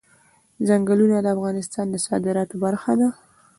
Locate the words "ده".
2.99-3.09